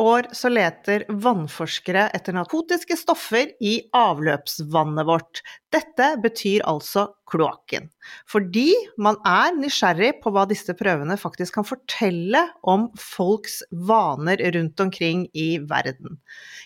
[0.00, 5.42] År så leter vannforskere etter narkotiske stoffer i avløpsvannet vårt.
[5.72, 7.88] Dette betyr altså kloakken.
[8.28, 14.80] Fordi man er nysgjerrig på hva disse prøvene faktisk kan fortelle om folks vaner rundt
[14.84, 16.18] omkring i verden.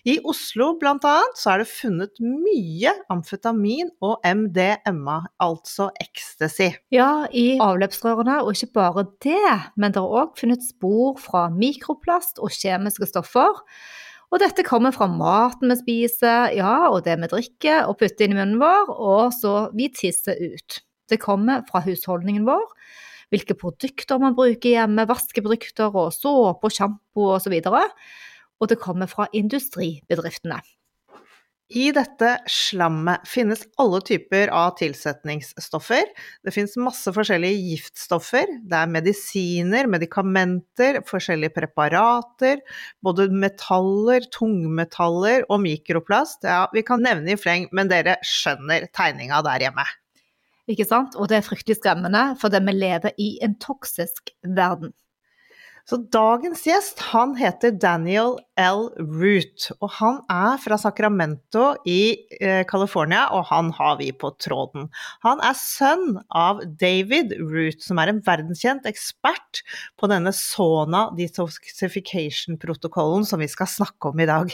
[0.06, 6.72] I Oslo annet så er det funnet mye amfetamin og MDMA, altså ecstasy.
[6.94, 12.40] Ja, i avløpsrørene, og ikke bare det, men det er òg funnet spor fra mikroplast
[12.42, 13.15] og kjemiske stoffer.
[14.34, 18.34] Og dette kommer fra maten vi spiser, ja, og det vi drikker og putter inn
[18.34, 20.80] i munnen vår, og så vi tisser ut.
[21.06, 22.64] Det kommer fra husholdningen vår,
[23.30, 27.54] hvilke produkter man bruker hjemme, vaskeprodukter og såpe og sjampo osv.
[27.54, 27.86] Og, så
[28.60, 30.58] og det kommer fra industribedriftene.
[31.66, 36.04] I dette slammet finnes alle typer av tilsetningsstoffer.
[36.46, 38.52] Det finnes masse forskjellige giftstoffer.
[38.62, 42.62] Det er medisiner, medikamenter, forskjellige preparater,
[43.02, 46.46] både metaller, tungmetaller og mikroplast.
[46.46, 49.88] Ja, vi kan nevne i fleng, men dere skjønner tegninga der hjemme.
[50.70, 51.18] Ikke sant?
[51.18, 54.94] Og det er fryktelig skremmende, fordi vi lever i en toksisk verden.
[55.86, 58.88] Så dagens gjest han heter Daniel L.
[58.98, 64.88] Root, og han er fra Sacramento i eh, California, og han har vi på tråden.
[65.22, 69.62] Han er sønn av David Root, som er en verdenskjent ekspert
[69.94, 74.50] på denne Sona detoxification-protokollen som vi skal snakke om i dag.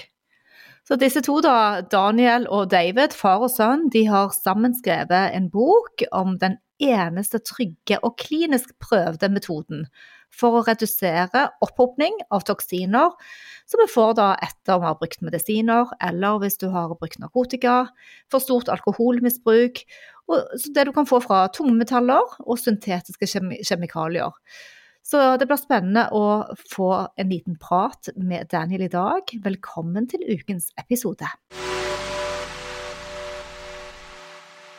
[0.84, 5.48] Så disse to, da, Daniel og David, far og sønn, de har sammen skrevet en
[5.48, 9.86] bok om den eneste trygge og klinisk prøvde metoden
[10.32, 13.12] for å redusere opphopning av toksiner
[13.68, 17.86] som vi får da etter vi har brukt medisiner, eller hvis du har brukt narkotika,
[18.32, 19.82] for stort alkoholmisbruk,
[20.32, 23.28] og det du kan få fra tungmetaller og syntetiske
[23.64, 24.36] kjemikalier.
[25.02, 26.24] Så det blir spennende å
[26.70, 29.34] få en liten prat med Daniel i dag.
[29.42, 31.26] Velkommen til ukens episode.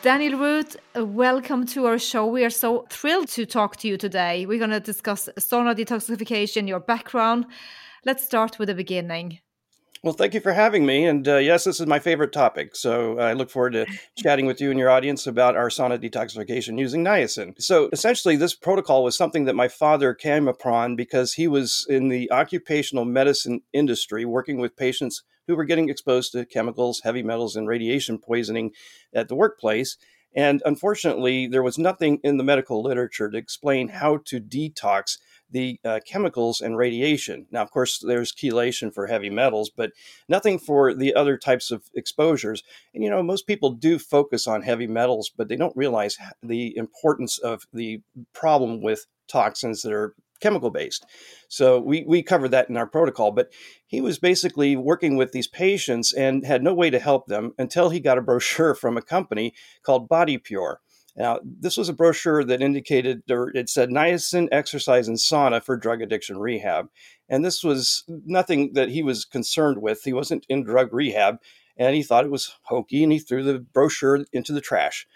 [0.04, 2.26] Daniel Root, welcome to our show.
[2.26, 4.46] We are so thrilled to talk to you today.
[4.46, 7.46] We're going to discuss sauna detoxification, your background.
[8.04, 9.40] Let's start with the beginning.
[10.04, 11.06] Well, thank you for having me.
[11.06, 12.76] And uh, yes, this is my favorite topic.
[12.76, 13.86] So I look forward to
[14.18, 17.54] chatting with you and your audience about our sauna detoxification using niacin.
[17.62, 22.10] So essentially, this protocol was something that my father came upon because he was in
[22.10, 27.56] the occupational medicine industry working with patients who were getting exposed to chemicals, heavy metals,
[27.56, 28.72] and radiation poisoning
[29.14, 29.98] at the workplace.
[30.36, 35.18] And unfortunately, there was nothing in the medical literature to explain how to detox
[35.52, 37.46] the uh, chemicals and radiation.
[37.52, 39.92] Now, of course, there's chelation for heavy metals, but
[40.28, 42.64] nothing for the other types of exposures.
[42.96, 46.76] And, you know, most people do focus on heavy metals, but they don't realize the
[46.76, 48.02] importance of the
[48.34, 51.06] problem with toxins that are chemical based.
[51.48, 53.52] So we, we covered that in our protocol, but
[53.88, 57.90] he was basically working with these patients and had no way to help them until
[57.90, 60.82] he got a brochure from a company called Body Pure.
[61.16, 65.78] Now, this was a brochure that indicated, or it said niacin, exercise, and sauna for
[65.78, 66.88] drug addiction rehab.
[67.30, 70.04] And this was nothing that he was concerned with.
[70.04, 71.38] He wasn't in drug rehab,
[71.78, 75.08] and he thought it was hokey, and he threw the brochure into the trash.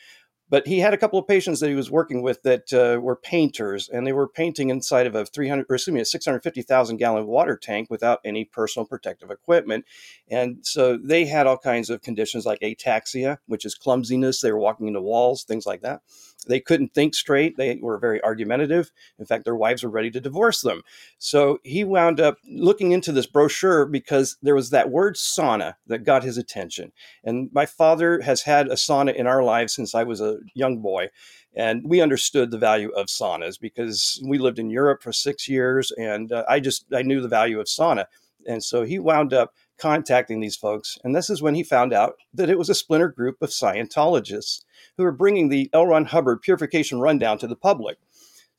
[0.50, 3.16] But he had a couple of patients that he was working with that uh, were
[3.16, 7.28] painters, and they were painting inside of a 300, or excuse me, a 650,000 gallon
[7.28, 9.86] water tank without any personal protective equipment.
[10.30, 14.42] And so they had all kinds of conditions like ataxia, which is clumsiness.
[14.42, 16.01] They were walking into walls, things like that.
[16.48, 17.57] They couldn't think straight.
[17.57, 18.92] They were very argumentative.
[19.19, 20.81] In fact, their wives were ready to divorce them.
[21.18, 26.04] So he wound up looking into this brochure because there was that word sauna that
[26.04, 26.92] got his attention.
[27.24, 30.80] And my father has had a sauna in our lives since I was a young
[30.80, 31.10] boy.
[31.56, 35.92] And we understood the value of saunas because we lived in Europe for six years
[35.98, 38.06] and uh, I just, I knew the value of sauna.
[38.48, 40.97] And so he wound up contacting these folks.
[41.03, 44.63] And this is when he found out that it was a splinter group of Scientologists
[44.97, 45.85] who were bringing the L.
[45.88, 47.97] Ron Hubbard purification rundown to the public.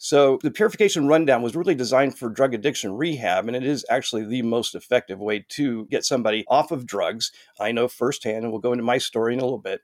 [0.01, 4.25] So the purification rundown was really designed for drug addiction rehab, and it is actually
[4.25, 7.33] the most effective way to get somebody off of drugs.
[7.59, 9.81] I know firsthand, and we'll go into my story in a little bit.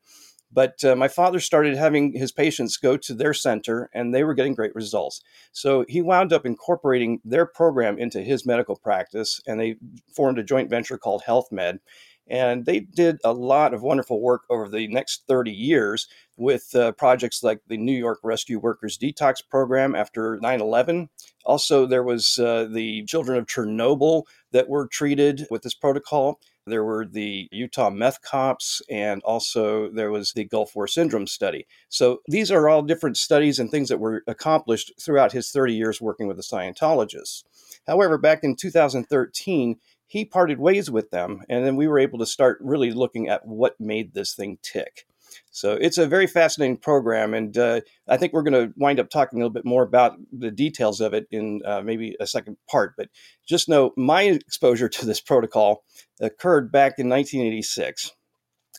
[0.55, 4.35] But uh, my father started having his patients go to their center, and they were
[4.35, 5.21] getting great results.
[5.51, 9.77] So he wound up incorporating their program into his medical practice, and they
[10.15, 11.81] formed a joint venture called Health Med.
[12.27, 16.93] And they did a lot of wonderful work over the next 30 years with uh,
[16.93, 21.11] projects like the New York Rescue Workers Detox Program after 9 11.
[21.45, 24.23] Also, there was uh, the children of Chernobyl
[24.53, 26.41] that were treated with this protocol.
[26.67, 31.67] There were the Utah meth cops, and also there was the Gulf War Syndrome study.
[31.89, 36.01] So these are all different studies and things that were accomplished throughout his 30 years
[36.01, 37.45] working with the Scientologists.
[37.87, 39.77] However, back in 2013,
[40.07, 43.47] he parted ways with them, and then we were able to start really looking at
[43.47, 45.07] what made this thing tick.
[45.51, 49.11] So it's a very fascinating program, and uh, I think we're going to wind up
[49.11, 52.57] talking a little bit more about the details of it in uh, maybe a second
[52.71, 52.95] part.
[52.97, 53.09] But
[53.47, 55.85] just know my exposure to this protocol
[56.21, 58.13] occurred back in 1986.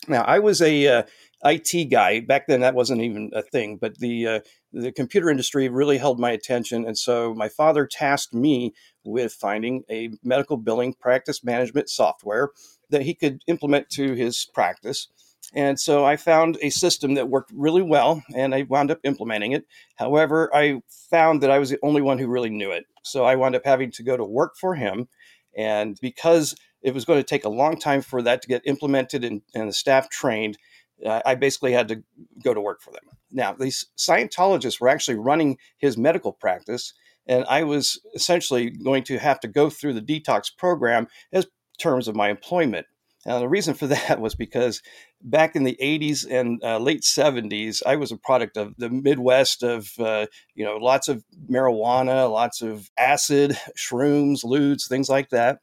[0.08, 1.02] Now I was a uh,
[1.44, 2.60] IT guy back then.
[2.60, 4.40] That wasn't even a thing, but the uh,
[4.72, 8.74] the computer industry really held my attention, and so my father tasked me
[9.04, 12.50] with finding a medical billing practice management software
[12.90, 15.08] that he could implement to his practice.
[15.54, 19.52] And so I found a system that worked really well and I wound up implementing
[19.52, 19.64] it.
[19.96, 22.84] However, I found that I was the only one who really knew it.
[23.04, 25.08] So I wound up having to go to work for him.
[25.56, 29.24] And because it was going to take a long time for that to get implemented
[29.24, 30.58] and, and the staff trained,
[31.04, 32.02] uh, I basically had to
[32.42, 33.04] go to work for them.
[33.30, 36.94] Now, these Scientologists were actually running his medical practice,
[37.26, 41.46] and I was essentially going to have to go through the detox program as
[41.78, 42.86] terms of my employment.
[43.26, 44.80] Now, the reason for that was because
[45.20, 49.62] back in the 80s and uh, late 70s, I was a product of the Midwest
[49.62, 55.58] of, uh, you know, lots of marijuana, lots of acid, shrooms, ludes, things like that.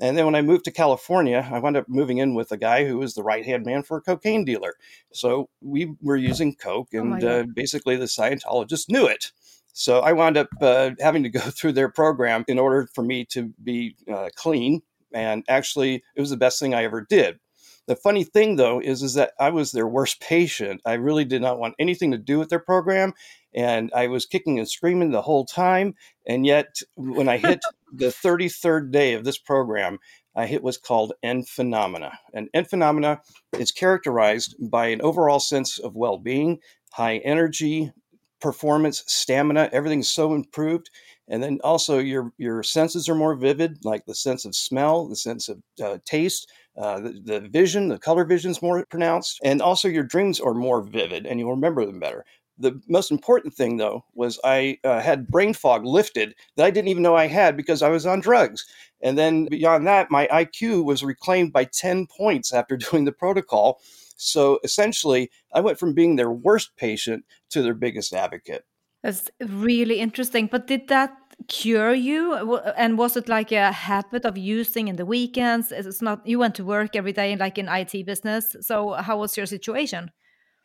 [0.00, 2.84] And then when I moved to California, I wound up moving in with a guy
[2.84, 4.74] who was the right hand man for a cocaine dealer.
[5.12, 9.30] So we were using coke, oh and oh uh, basically the Scientologists knew it.
[9.72, 13.24] So I wound up uh, having to go through their program in order for me
[13.26, 14.82] to be uh, clean.
[15.14, 17.38] And actually, it was the best thing I ever did.
[17.86, 20.80] The funny thing, though, is, is that I was their worst patient.
[20.84, 23.12] I really did not want anything to do with their program.
[23.54, 25.94] And I was kicking and screaming the whole time.
[26.26, 27.60] And yet, when I hit
[27.92, 29.98] the 33rd day of this program,
[30.34, 32.18] I hit what's called end phenomena.
[32.32, 33.20] And end phenomena
[33.56, 36.58] is characterized by an overall sense of well being,
[36.92, 37.92] high energy,
[38.40, 40.90] performance, stamina, everything's so improved.
[41.28, 45.16] And then also your your senses are more vivid, like the sense of smell, the
[45.16, 49.62] sense of uh, taste, uh, the, the, vision, the color vision is more pronounced, and
[49.62, 52.24] also your dreams are more vivid, and you'll remember them better.
[52.58, 56.88] The most important thing, though, was I uh, had brain fog lifted that I didn't
[56.88, 58.64] even know I had because I was on drugs.
[59.00, 63.80] And then beyond that, my IQ was reclaimed by 10 points after doing the protocol.
[64.16, 68.64] So essentially, I went from being their worst patient to their biggest advocate.
[69.04, 70.46] That's really interesting.
[70.46, 71.14] But did that
[71.46, 72.56] cure you?
[72.76, 75.70] And was it like a habit of using in the weekends?
[75.72, 78.56] Is it's not you went to work every day, like in IT business.
[78.62, 80.10] So how was your situation?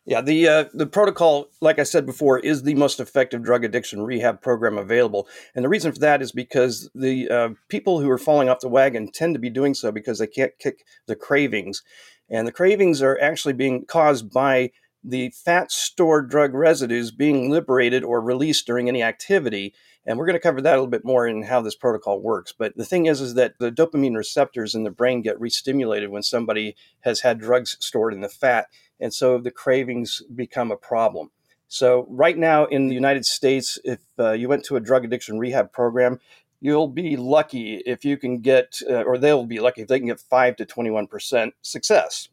[0.06, 4.01] Yeah, the uh, the protocol, like I said before, is the most effective drug addiction
[4.01, 8.18] rehab program available, and the reason for that is because the uh, people who are
[8.18, 11.83] falling off the wagon tend to be doing so because they can't kick the cravings,
[12.30, 14.71] and the cravings are actually being caused by
[15.03, 19.73] the fat stored drug residues being liberated or released during any activity.
[20.06, 22.53] And we're going to cover that a little bit more in how this protocol works.
[22.57, 26.23] But the thing is, is that the dopamine receptors in the brain get restimulated when
[26.23, 28.68] somebody has had drugs stored in the fat.
[28.99, 31.31] And so the cravings become a problem.
[31.71, 35.37] So, right now in the United States, if uh, you went to a drug addiction
[35.37, 36.19] rehab program,
[36.59, 40.07] you'll be lucky if you can get, uh, or they'll be lucky if they can
[40.07, 42.29] get 5 to 21% success.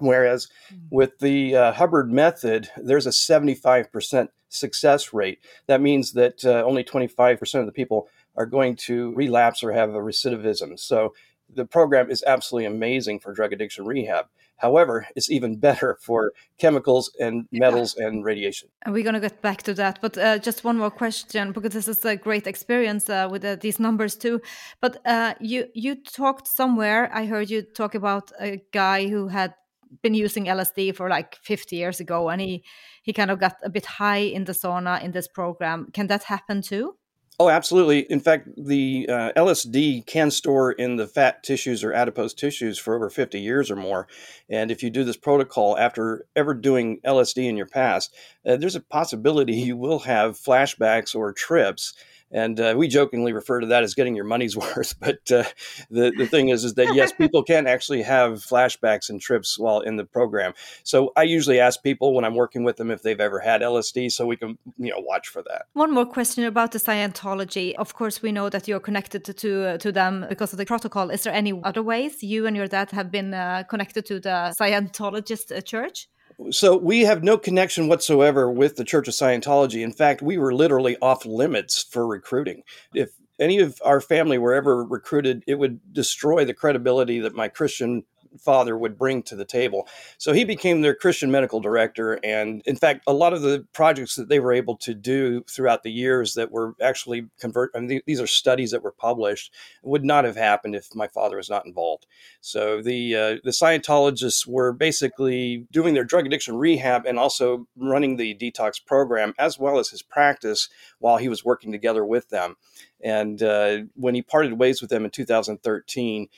[0.00, 0.76] Whereas hmm.
[0.90, 5.40] with the uh, Hubbard method, there's a 75% success rate.
[5.66, 9.90] That means that uh, only 25% of the people are going to relapse or have
[9.90, 10.78] a recidivism.
[10.78, 11.14] So
[11.52, 14.26] the program is absolutely amazing for drug addiction rehab.
[14.56, 18.06] However, it's even better for chemicals and metals yeah.
[18.06, 18.68] and radiation.
[18.84, 19.98] And we're going to get back to that.
[20.00, 23.56] But uh, just one more question, because this is a great experience uh, with uh,
[23.56, 24.40] these numbers too.
[24.80, 27.10] But uh, you you talked somewhere.
[27.12, 29.54] I heard you talk about a guy who had
[30.02, 32.64] been using LSD for like 50 years ago, and he
[33.02, 35.88] he kind of got a bit high in the sauna in this program.
[35.92, 36.96] Can that happen too?
[37.38, 38.00] Oh, absolutely.
[38.10, 42.96] In fact, the uh, LSD can store in the fat tissues or adipose tissues for
[42.96, 44.08] over 50 years or more.
[44.48, 48.14] And if you do this protocol after ever doing LSD in your past,
[48.46, 51.92] uh, there's a possibility you will have flashbacks or trips
[52.30, 54.98] and uh, we jokingly refer to that as getting your money's worth.
[54.98, 55.44] But uh,
[55.90, 59.80] the the thing is, is that yes, people can actually have flashbacks and trips while
[59.80, 60.52] in the program.
[60.82, 64.12] So I usually ask people when I'm working with them if they've ever had LSD,
[64.12, 65.66] so we can you know watch for that.
[65.74, 67.74] One more question about the Scientology.
[67.74, 70.66] Of course, we know that you're connected to to, uh, to them because of the
[70.66, 71.10] protocol.
[71.10, 74.54] Is there any other ways you and your dad have been uh, connected to the
[74.58, 76.08] Scientologist uh, church?
[76.50, 79.82] So we have no connection whatsoever with the Church of Scientology.
[79.82, 82.62] In fact, we were literally off limits for recruiting.
[82.94, 87.48] If any of our family were ever recruited, it would destroy the credibility that my
[87.48, 88.04] Christian
[88.38, 89.88] father would bring to the table.
[90.18, 92.18] So he became their Christian medical director.
[92.24, 95.82] And in fact, a lot of the projects that they were able to do throughout
[95.82, 99.52] the years that were actually convert, I mean, these are studies that were published,
[99.82, 102.06] would not have happened if my father was not involved.
[102.40, 108.16] So the uh, the Scientologists were basically doing their drug addiction rehab and also running
[108.16, 110.68] the detox program as well as his practice
[110.98, 112.56] while he was working together with them.
[113.02, 116.28] And uh, when he parted ways with them in 2013,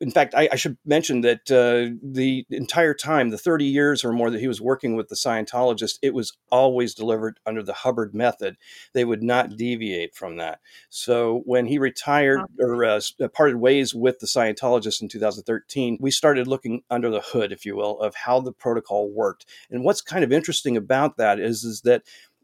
[0.00, 4.12] in fact, I, I, should mention that uh, the entire time, the 30 years or
[4.12, 8.14] more that he was working with the Scientologist, it was always delivered under the Hubbard
[8.14, 8.56] method.
[8.92, 10.60] They would not deviate from that.
[10.88, 16.10] So when he retired or uh, uh, parted ways with the Scientologist in 2013, we
[16.10, 19.46] started looking under the hood, if you will, of how the protocol worked.
[19.70, 22.02] And what's kind of interesting about that is, is that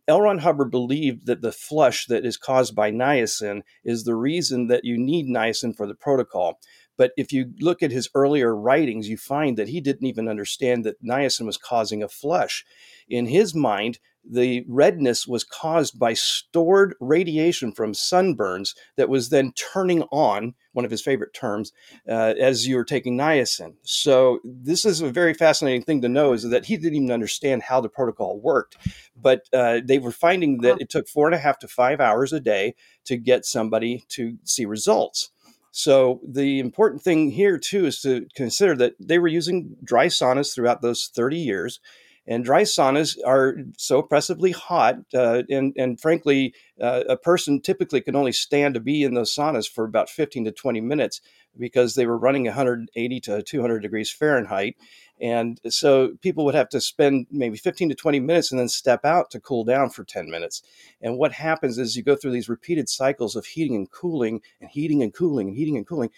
[0.08, 0.20] L.
[0.20, 4.84] Ron Hubbard believed that the flush that is caused by niacin is the reason that
[4.84, 6.58] you need niacin for the protocol.
[6.96, 10.84] But if you look at his earlier writings, you find that he didn't even understand
[10.84, 12.64] that niacin was causing a flush.
[13.08, 19.52] In his mind, the redness was caused by stored radiation from sunburns that was then
[19.52, 21.72] turning on one of his favorite terms
[22.08, 23.75] uh, as you were taking niacin.
[23.82, 27.62] So this is a very fascinating thing to know is that he didn't even understand
[27.62, 28.76] how the protocol worked.
[29.16, 32.32] But uh, they were finding that it took four and a half to five hours
[32.32, 35.31] a day to get somebody to see results
[35.72, 40.54] so the important thing here too is to consider that they were using dry saunas
[40.54, 41.80] throughout those 30 years.
[42.24, 48.00] And dry saunas are so oppressively hot, uh, and and frankly, uh, a person typically
[48.00, 51.20] can only stand to be in those saunas for about 15 to 20 minutes
[51.58, 54.76] because they were running 180 to 200 degrees Fahrenheit,
[55.22, 59.04] and so people would have to spend maybe 15 to 20 minutes and then step
[59.04, 60.62] out to cool down for 10 minutes.
[61.00, 64.68] And what happens is you go through these repeated cycles of heating and cooling and
[64.68, 66.10] heating and cooling and heating and cooling.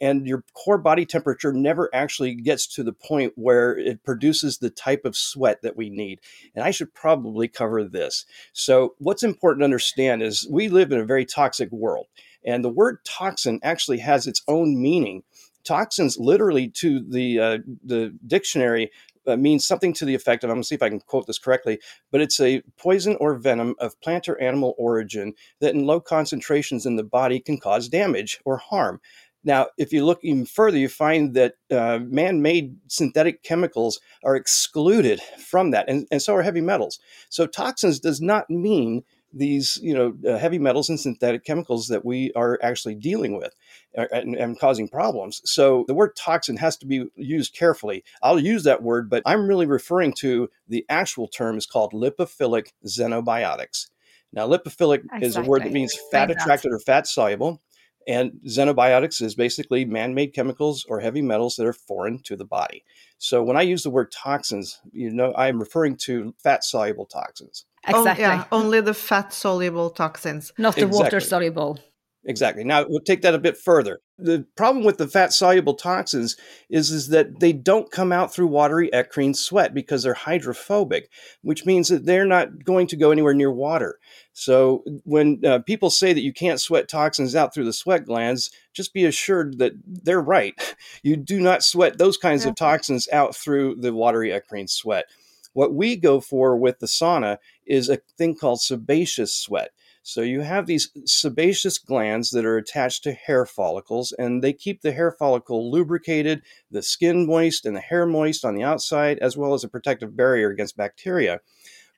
[0.00, 4.70] And your core body temperature never actually gets to the point where it produces the
[4.70, 6.20] type of sweat that we need.
[6.54, 8.26] And I should probably cover this.
[8.52, 12.06] So, what's important to understand is we live in a very toxic world.
[12.44, 15.22] And the word toxin actually has its own meaning
[15.64, 18.90] toxins literally to the uh, the dictionary
[19.26, 21.26] uh, means something to the effect of I'm going to see if I can quote
[21.26, 25.86] this correctly, but it's a poison or venom of plant or animal origin that in
[25.86, 29.00] low concentrations in the body can cause damage or harm.
[29.44, 34.36] Now, if you look even further, you find that uh, man made synthetic chemicals are
[34.36, 37.00] excluded from that, and, and so are heavy metals.
[37.28, 39.02] So, toxins does not mean
[39.32, 43.54] these you know uh, heavy metals and synthetic chemicals that we are actually dealing with
[43.96, 45.40] uh, and, and, causing problems.
[45.44, 48.04] So the word toxin has to be used carefully.
[48.22, 52.68] I'll use that word but i'm really referring to the actual term is called lipophilic
[52.86, 53.88] xenobiotics.
[54.32, 55.26] Now lipophilic exactly.
[55.26, 57.60] is a word that means fat attracted or fat soluble
[58.06, 62.44] and xenobiotics is basically man made chemicals or heavy metals that are foreign to the
[62.44, 62.84] body.
[63.18, 67.66] So when I use the word toxins, you know, I'm referring to fat soluble toxins.
[67.86, 68.24] Exactly.
[68.24, 71.02] Oh, yeah, only the fat soluble toxins, not the exactly.
[71.02, 71.78] water soluble.
[72.24, 72.64] Exactly.
[72.64, 74.00] Now we'll take that a bit further.
[74.22, 76.36] The problem with the fat soluble toxins
[76.68, 81.10] is, is that they don't come out through watery eccrine sweat because they're hydrophobic,
[81.42, 83.98] which means that they're not going to go anywhere near water.
[84.32, 88.50] So when uh, people say that you can't sweat toxins out through the sweat glands,
[88.72, 90.54] just be assured that they're right.
[91.04, 92.50] You do not sweat those kinds yeah.
[92.50, 95.06] of toxins out through the watery eccrine sweat.
[95.52, 99.70] What we go for with the sauna is a thing called sebaceous sweat.
[100.02, 104.82] So you have these sebaceous glands that are attached to hair follicles, and they keep
[104.82, 109.36] the hair follicle lubricated, the skin moist, and the hair moist on the outside, as
[109.36, 111.40] well as a protective barrier against bacteria.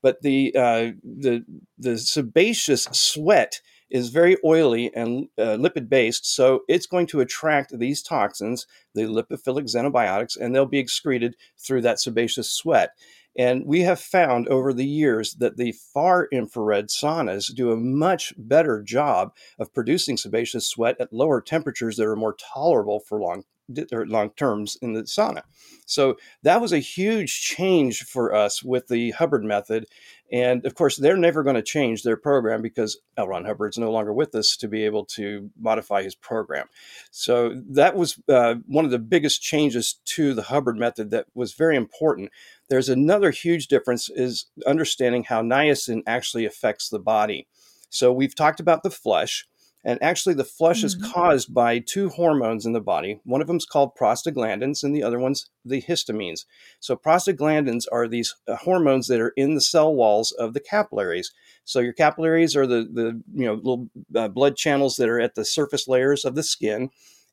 [0.03, 1.45] But the uh, the
[1.79, 7.79] the sebaceous sweat is very oily and uh, lipid based, so it's going to attract
[7.79, 12.91] these toxins, the lipophilic xenobiotics, and they'll be excreted through that sebaceous sweat.
[13.37, 18.33] And we have found over the years that the far infrared saunas do a much
[18.37, 23.45] better job of producing sebaceous sweat at lower temperatures that are more tolerable for long
[23.93, 25.43] or long terms in the sauna.
[25.87, 29.87] So that was a huge change for us with the Hubbard method.
[30.33, 33.29] And of course, they're never going to change their program because L.
[33.29, 36.67] Ron Hubbard's no longer with us to be able to modify his program.
[37.11, 41.55] So that was uh, one of the biggest changes to the Hubbard method that was
[41.55, 42.31] very important.
[42.69, 47.47] There's another huge difference is understanding how niacin actually affects the body.
[47.91, 49.47] So we've talked about the flush.
[49.87, 50.87] And actually, the flush mm-hmm.
[50.87, 53.21] is caused by two hormones in the body.
[53.25, 56.47] One of them is called prostaglandins, and the other one's the histamines.
[56.81, 61.33] So, prostaglandins are these uh, hormones that are in the cell walls of the capillaries.
[61.65, 65.35] So, your capillaries are the, the you know little uh, blood channels that are at
[65.35, 66.89] the surface layers of the skin.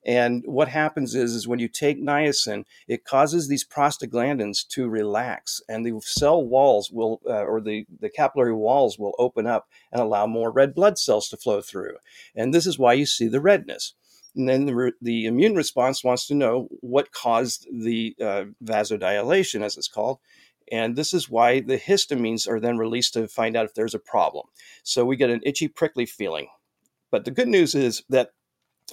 [0.06, 5.62] And what happens is, is when you take niacin, it causes these prostaglandins to relax,
[5.70, 10.02] and the cell walls will, uh, or the, the capillary walls will open up and
[10.02, 11.98] allow more red blood cells to flow through.
[12.36, 13.94] And this is why you see the redness.
[14.36, 19.62] And then the, re- the immune response wants to know what caused the uh, vasodilation,
[19.62, 20.20] as it's called.
[20.72, 24.00] And this is why the histamines are then released to find out if there's a
[24.00, 24.48] problem.
[24.84, 26.48] So we get an itchy, prickly feeling.
[27.12, 28.30] But the good news is that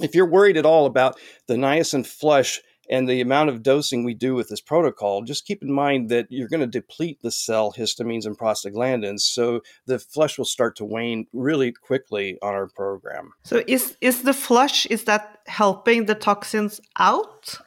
[0.00, 4.14] if you're worried at all about the niacin flush and the amount of dosing we
[4.14, 7.73] do with this protocol, just keep in mind that you're going to deplete the cell
[7.76, 13.33] histamines and prostaglandins, so the flush will start to wane really quickly on our program.
[13.45, 17.59] So, is is the flush is that helping the toxins out?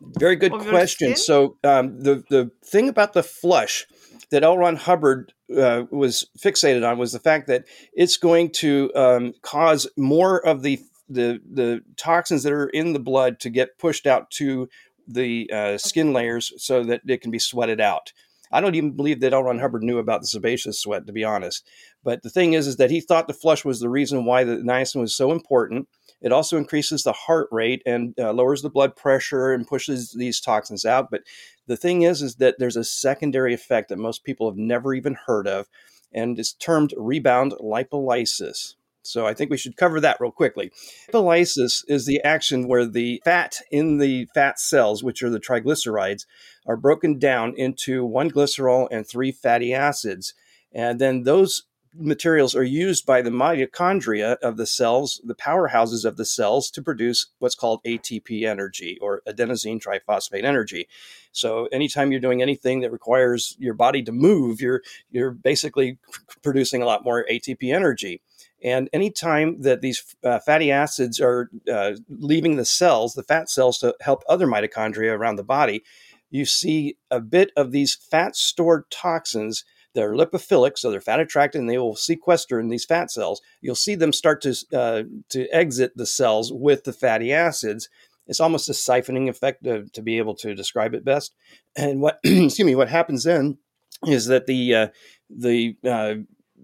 [0.00, 1.16] Very good question.
[1.16, 3.86] So, um, the the thing about the flush
[4.30, 4.56] that L.
[4.56, 9.88] Ron Hubbard uh, was fixated on was the fact that it's going to um, cause
[9.96, 10.80] more of the
[11.10, 14.68] the the toxins that are in the blood to get pushed out to
[15.06, 18.12] the uh, skin layers so that it can be sweated out.
[18.52, 19.44] I don't even believe that L.
[19.44, 21.68] Ron Hubbard knew about the sebaceous sweat, to be honest.
[22.02, 24.56] But the thing is, is that he thought the flush was the reason why the
[24.56, 25.88] niacin was so important.
[26.20, 30.40] It also increases the heart rate and uh, lowers the blood pressure and pushes these
[30.40, 31.10] toxins out.
[31.10, 31.22] But
[31.66, 35.16] the thing is, is that there's a secondary effect that most people have never even
[35.26, 35.68] heard of,
[36.12, 38.74] and it's termed rebound lipolysis.
[39.02, 40.70] So I think we should cover that real quickly.
[41.12, 46.26] Lipolysis is the action where the fat in the fat cells, which are the triglycerides,
[46.66, 50.34] are broken down into one glycerol and three fatty acids.
[50.72, 56.16] And then those materials are used by the mitochondria of the cells, the powerhouses of
[56.16, 60.88] the cells, to produce what's called ATP energy or adenosine triphosphate energy.
[61.32, 65.98] So anytime you're doing anything that requires your body to move, you're you're basically
[66.42, 68.22] producing a lot more ATP energy.
[68.62, 73.78] And anytime that these uh, fatty acids are uh, leaving the cells, the fat cells,
[73.78, 75.82] to help other mitochondria around the body,
[76.30, 81.20] you see a bit of these fat stored toxins that are lipophilic, so they're fat
[81.20, 83.40] attracted and they will sequester in these fat cells.
[83.60, 87.88] You'll see them start to, uh, to exit the cells with the fatty acids.
[88.26, 91.34] It's almost a siphoning effect to, to be able to describe it best.
[91.74, 93.58] And what, excuse me, what happens then
[94.06, 94.88] is that the, uh,
[95.28, 96.14] the, uh,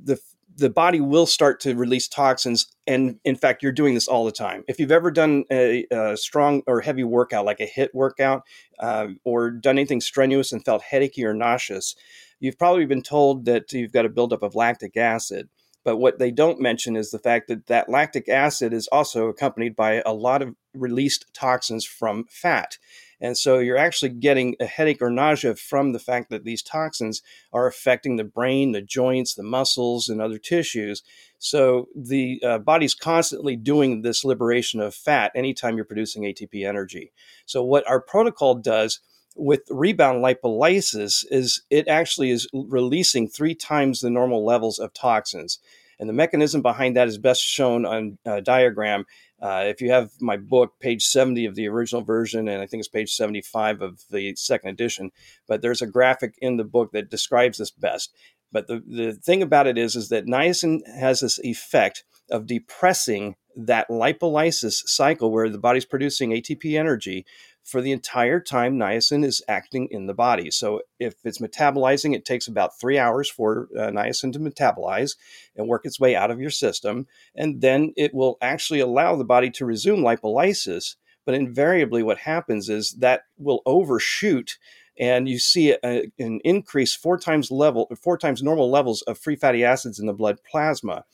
[0.04, 0.20] the
[0.56, 2.66] the body will start to release toxins.
[2.86, 4.64] And in fact, you're doing this all the time.
[4.68, 8.42] If you've ever done a, a strong or heavy workout, like a HIIT workout,
[8.78, 11.94] uh, or done anything strenuous and felt headachy or nauseous,
[12.40, 15.48] you've probably been told that you've got a buildup of lactic acid.
[15.84, 19.76] But what they don't mention is the fact that that lactic acid is also accompanied
[19.76, 22.78] by a lot of released toxins from fat.
[23.20, 27.22] And so you're actually getting a headache or nausea from the fact that these toxins
[27.52, 31.02] are affecting the brain, the joints, the muscles, and other tissues.
[31.38, 37.12] So the uh, body's constantly doing this liberation of fat anytime you're producing ATP energy.
[37.46, 39.00] So what our protocol does
[39.34, 45.58] with rebound lipolysis is it actually is releasing three times the normal levels of toxins.
[45.98, 49.06] And the mechanism behind that is best shown on a diagram.
[49.40, 52.80] Uh, if you have my book, page 70 of the original version, and I think
[52.80, 55.10] it's page 75 of the second edition,
[55.46, 58.14] but there's a graphic in the book that describes this best.
[58.50, 63.36] But the, the thing about it is, is that niacin has this effect of depressing
[63.56, 67.26] that lipolysis cycle where the body's producing ATP energy
[67.66, 70.52] for the entire time niacin is acting in the body.
[70.52, 75.16] So if it's metabolizing, it takes about three hours for uh, niacin to metabolize
[75.56, 77.08] and work its way out of your system.
[77.34, 80.94] And then it will actually allow the body to resume lipolysis.
[81.24, 84.58] But invariably, what happens is that will overshoot
[84.98, 89.36] and you see a, an increase four times level, four times normal levels of free
[89.36, 91.04] fatty acids in the blood plasma.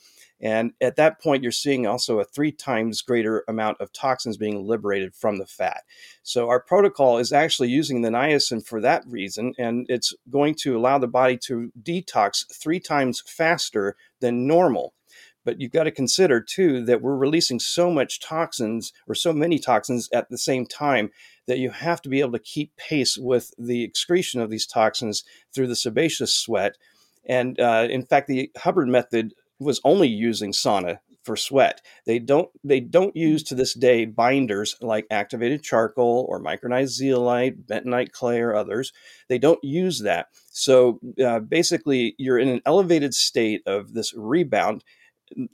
[0.43, 4.67] And at that point, you're seeing also a three times greater amount of toxins being
[4.67, 5.83] liberated from the fat.
[6.21, 10.77] So our protocol is actually using the niacin for that reason, and it's going to
[10.77, 14.93] allow the body to detox three times faster than normal.
[15.45, 19.59] But you've got to consider too that we're releasing so much toxins or so many
[19.59, 21.09] toxins at the same time
[21.47, 25.23] that you have to be able to keep pace with the excretion of these toxins
[25.53, 26.77] through the sebaceous sweat.
[27.25, 31.81] And uh, in fact, the Hubbard method was only using sauna for sweat.
[32.05, 37.65] They don't they don't use to this day binders like activated charcoal or micronized zeolite,
[37.65, 38.91] bentonite clay, or others.
[39.29, 40.27] They don't use that.
[40.51, 44.83] So uh, basically, you're in an elevated state of this rebound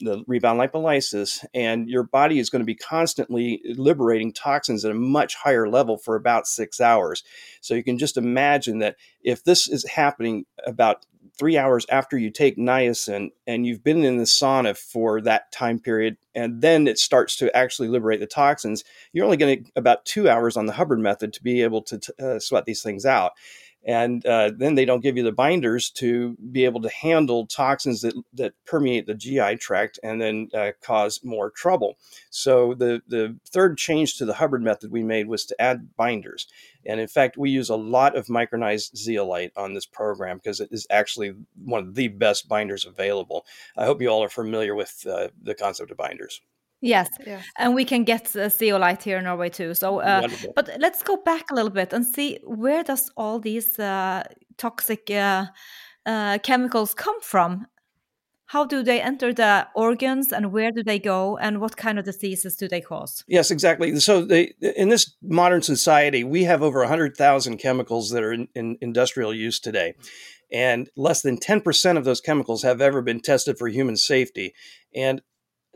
[0.00, 4.94] the rebound lipolysis, and your body is going to be constantly liberating toxins at a
[4.94, 7.22] much higher level for about six hours.
[7.60, 11.06] So you can just imagine that if this is happening about
[11.40, 15.78] three hours after you take niacin and you've been in the sauna for that time
[15.78, 20.04] period, and then it starts to actually liberate the toxins, you're only going to about
[20.04, 23.32] two hours on the Hubbard method to be able to uh, sweat these things out
[23.84, 28.02] and uh, then they don't give you the binders to be able to handle toxins
[28.02, 31.96] that, that permeate the GI tract and then uh, cause more trouble.
[32.28, 36.46] So the the third change to the Hubbard method we made was to add binders,
[36.86, 40.68] and in fact we use a lot of micronized zeolite on this program because it
[40.72, 43.44] is actually one of the best binders available.
[43.76, 46.40] I hope you all are familiar with uh, the concept of binders.
[46.82, 47.42] Yes, yeah.
[47.58, 49.74] and we can get uh, zeolite here in Norway too.
[49.74, 53.78] So, uh, but let's go back a little bit and see where does all these
[53.78, 54.24] uh,
[54.56, 55.46] toxic uh,
[56.06, 57.66] uh, chemicals come from?
[58.52, 62.04] How do they enter the organs, and where do they go, and what kind of
[62.04, 63.24] diseases do they cause?
[63.28, 63.98] Yes, exactly.
[64.00, 68.48] So, they, in this modern society, we have over hundred thousand chemicals that are in,
[68.54, 69.94] in industrial use today
[70.52, 74.54] and less than 10% of those chemicals have ever been tested for human safety.
[74.94, 75.22] And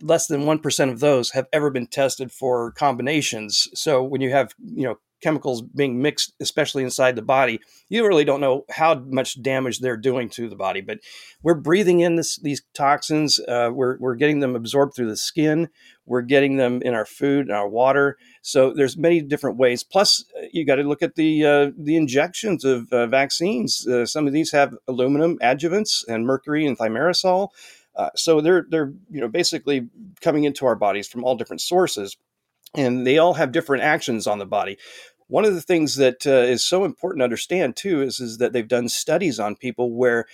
[0.02, 3.68] less than 1% of those have ever been tested for combinations.
[3.74, 7.58] So when you have, you know, chemicals being mixed, especially inside the body,
[7.88, 10.82] you really don't know how much damage they're doing to the body.
[10.82, 11.00] But
[11.42, 13.40] we're breathing in this, these toxins.
[13.48, 15.68] Uh, we're, we're getting them absorbed through the skin.
[16.06, 18.18] We're getting them in our food and our water.
[18.42, 19.82] So there's many different ways.
[19.82, 23.86] Plus, uh, you got to look at the uh, the injections of uh, vaccines.
[23.86, 27.48] Uh, some of these have aluminum adjuvants and mercury and thimerosal.
[27.96, 29.88] Uh, so they're they're you know basically
[30.20, 32.16] coming into our bodies from all different sources,
[32.74, 34.76] and they all have different actions on the body.
[35.28, 38.52] One of the things that uh, is so important to understand too is, is that
[38.52, 40.26] they've done studies on people where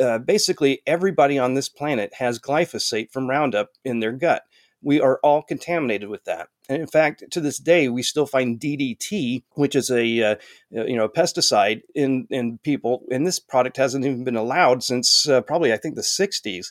[0.00, 4.42] uh, basically everybody on this planet has glyphosate from Roundup in their gut.
[4.82, 6.48] We are all contaminated with that.
[6.68, 10.36] And in fact, to this day, we still find DDT, which is a uh,
[10.70, 15.28] you know a pesticide in in people, and this product hasn't even been allowed since
[15.28, 16.66] uh, probably I think the 60s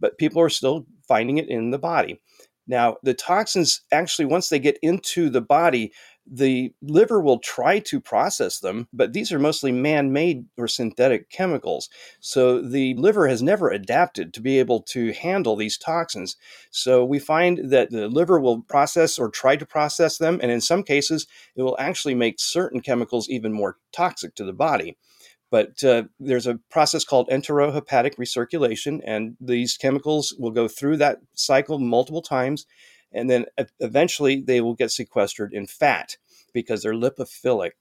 [0.00, 2.20] but people are still finding it in the body.
[2.66, 5.92] Now, the toxins actually, once they get into the body,
[6.26, 11.30] the liver will try to process them, but these are mostly man made or synthetic
[11.30, 11.88] chemicals.
[12.20, 16.36] So the liver has never adapted to be able to handle these toxins.
[16.70, 20.60] So we find that the liver will process or try to process them, and in
[20.60, 24.96] some cases, it will actually make certain chemicals even more toxic to the body.
[25.50, 31.18] But uh, there's a process called enterohepatic recirculation, and these chemicals will go through that
[31.34, 32.66] cycle multiple times,
[33.14, 33.46] and then
[33.80, 36.16] eventually they will get sequestered in fat
[36.52, 37.72] because they're lipophilic.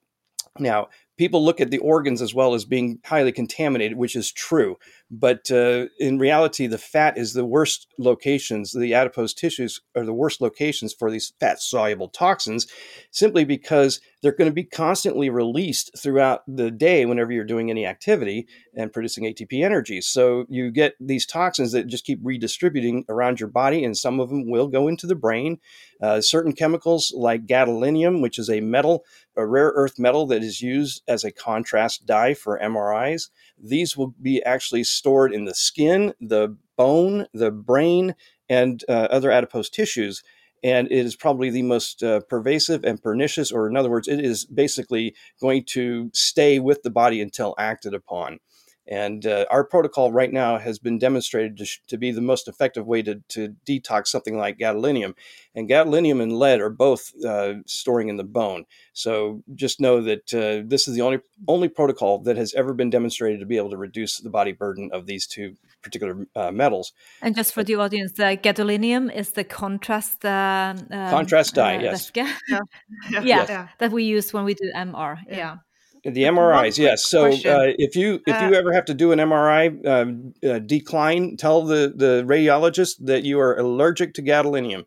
[0.60, 4.78] Now, people look at the organs as well as being highly contaminated, which is true.
[5.10, 10.14] But uh, in reality, the fat is the worst locations, the adipose tissues are the
[10.14, 12.68] worst locations for these fat soluble toxins,
[13.10, 17.86] simply because they're going to be constantly released throughout the day whenever you're doing any
[17.86, 20.02] activity and producing ATP energy.
[20.02, 24.30] So you get these toxins that just keep redistributing around your body, and some of
[24.30, 25.60] them will go into the brain.
[26.02, 29.06] Uh, certain chemicals like gadolinium, which is a metal,
[29.36, 33.30] a rare earth metal that is used as a contrast dye for MRIs.
[33.62, 38.16] These will be actually stored in the skin, the bone, the brain,
[38.50, 40.24] and uh, other adipose tissues.
[40.64, 44.24] And it is probably the most uh, pervasive and pernicious, or in other words, it
[44.24, 48.40] is basically going to stay with the body until acted upon.
[48.88, 52.50] And uh, our protocol right now has been demonstrated to, sh- to be the most
[52.50, 55.14] effective way to, to, detox something like gadolinium.
[55.56, 58.66] And gadolinium and lead are both uh, storing in the bone.
[58.92, 62.90] So just know that uh, this is the only only protocol that has ever been
[62.90, 66.94] demonstrated to be able to reduce the body burden of these two particular uh, metals.
[67.22, 71.80] And just for the audience, the gadolinium is the contrast uh, um, contrast dye.
[71.80, 72.12] yes.
[72.16, 72.34] Yeah.
[72.50, 73.22] Yeah.
[73.22, 73.46] yeah.
[73.50, 73.68] yeah.
[73.80, 75.18] that we use when we do MR.
[75.30, 75.58] yeah.
[76.04, 77.06] The MRIs, yes.
[77.06, 80.60] So uh, if you if you uh, ever have to do an MRI um, uh,
[80.60, 84.84] decline, tell the the radiologist that you are allergic to gadolinium.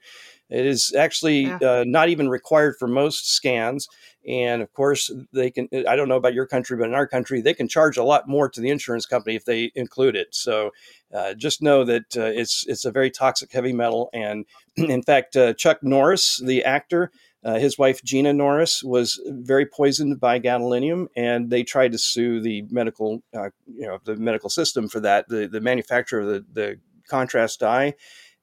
[0.50, 3.88] It is actually uh, not even required for most scans.
[4.28, 5.68] And of course, they can.
[5.88, 8.28] I don't know about your country, but in our country, they can charge a lot
[8.28, 10.34] more to the insurance company if they include it.
[10.34, 10.72] So
[11.14, 14.10] uh, just know that uh, it's it's a very toxic heavy metal.
[14.12, 14.44] And
[14.76, 17.12] in fact, uh, Chuck Norris, the actor,
[17.46, 22.40] uh, his wife Gena Norris was very poisoned by gadolinium, and they tried to sue
[22.40, 25.28] the medical, uh, you know, the medical system for that.
[25.28, 27.94] The the manufacturer of the, the contrast dye,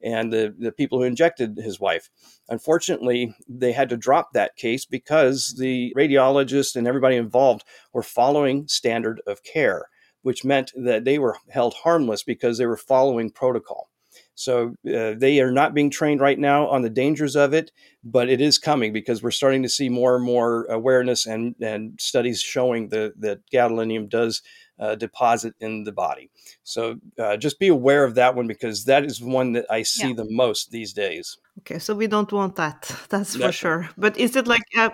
[0.01, 2.09] and the the people who injected his wife.
[2.47, 8.69] Unfortunately, they had to drop that case because the radiologist and everybody involved were following
[8.69, 9.89] standard of care,
[10.21, 13.89] which meant that they were held harmless because they were following protocol.
[14.35, 17.71] So uh, they are not being trained right now on the dangers of it,
[18.03, 21.99] but it is coming because we're starting to see more and more awareness and, and
[21.99, 24.41] studies showing the, that gadolinium does
[24.79, 26.29] uh, deposit in the body.
[26.63, 30.09] So uh, just be aware of that one because that is one that I see
[30.09, 30.15] yeah.
[30.15, 31.37] the most these days.
[31.59, 32.91] Okay, so we don't want that.
[33.09, 33.89] That's for sure.
[33.97, 34.91] But is it like a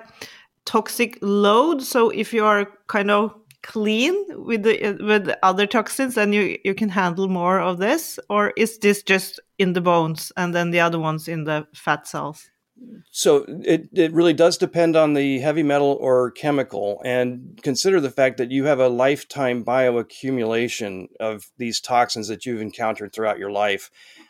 [0.65, 1.82] toxic load?
[1.82, 6.74] So if you are kind of clean with the with other toxins and you you
[6.74, 8.19] can handle more of this?
[8.30, 12.08] Or is this just in the bones and then the other ones in the fat
[12.08, 12.50] cells
[13.12, 18.12] so it, it really does depend on the heavy metal or chemical and consider the
[18.12, 23.52] fact that you have a lifetime bioaccumulation of these toxins that you've encountered throughout your
[23.52, 23.89] life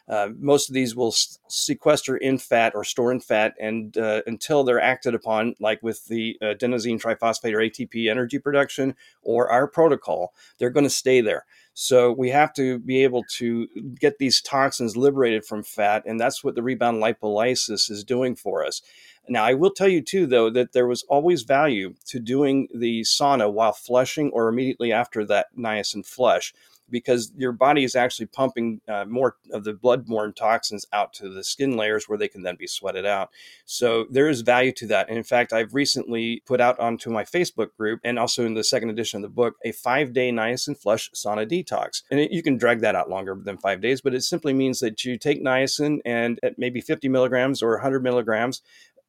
[0.09, 4.63] uh, most of these will sequester in fat or store in fat, and uh, until
[4.63, 9.67] they're acted upon, like with the uh, adenosine triphosphate or ATP energy production or our
[9.67, 11.45] protocol, they're going to stay there.
[11.73, 13.67] So we have to be able to
[13.99, 18.65] get these toxins liberated from fat, and that's what the rebound lipolysis is doing for
[18.65, 18.81] us.
[19.27, 23.01] Now, I will tell you too, though, that there was always value to doing the
[23.01, 26.53] sauna while flushing or immediately after that niacin flush
[26.89, 31.43] because your body is actually pumping uh, more of the blood-borne toxins out to the
[31.43, 33.29] skin layers where they can then be sweated out.
[33.65, 35.09] So there is value to that.
[35.09, 38.63] And in fact, I've recently put out onto my Facebook group and also in the
[38.63, 42.03] second edition of the book a five-day niacin flush sauna detox.
[42.11, 44.79] And it, you can drag that out longer than five days, but it simply means
[44.79, 48.61] that you take niacin and at maybe 50 milligrams or 100 milligrams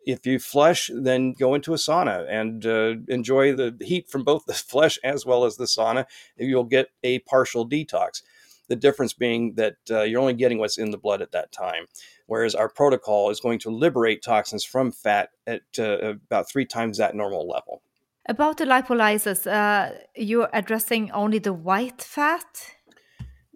[0.06, 4.44] if you flush, then go into a sauna and uh, enjoy the heat from both
[4.46, 6.06] the flesh as well as the sauna.
[6.36, 8.22] You'll get a partial detox.
[8.68, 11.86] The difference being that uh, you're only getting what's in the blood at that time,
[12.26, 16.98] whereas our protocol is going to liberate toxins from fat at uh, about three times
[16.98, 17.82] that normal level.
[18.26, 22.76] About the lipolysis, uh, you're addressing only the white fat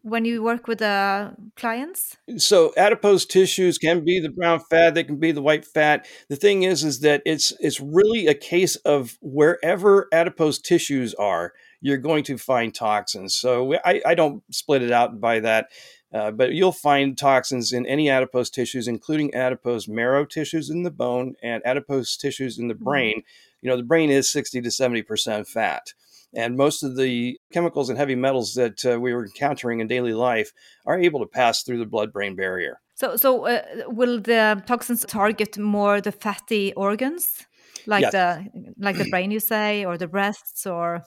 [0.04, 2.16] when you work with the clients?
[2.36, 6.06] So adipose tissues can be the brown fat, they can be the white fat.
[6.28, 11.54] The thing is is that it's it's really a case of wherever adipose tissues are,
[11.80, 13.34] you're going to find toxins.
[13.34, 15.68] So I, I don't split it out by that.
[16.12, 20.90] Uh, but you'll find toxins in any adipose tissues, including adipose marrow tissues in the
[20.90, 22.84] bone and adipose tissues in the mm-hmm.
[22.84, 23.22] brain.
[23.62, 25.94] You know, the brain is 60 to 70% fat.
[26.36, 30.14] And most of the chemicals and heavy metals that uh, we were encountering in daily
[30.14, 30.52] life
[30.86, 32.80] are able to pass through the blood brain barrier.
[32.96, 37.44] So, so uh, will the toxins target more the fatty organs,
[37.86, 38.12] like yes.
[38.12, 38.46] the
[38.78, 41.02] like the brain, you say, or the breasts, or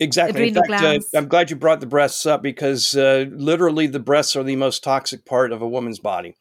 [0.00, 0.48] Exactly.
[0.48, 4.34] In fact, uh, I'm glad you brought the breasts up because uh, literally the breasts
[4.34, 6.36] are the most toxic part of a woman's body.